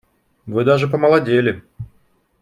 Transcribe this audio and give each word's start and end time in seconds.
Вы 0.47 0.63
даже 0.65 0.87
помолодели. 0.87 1.63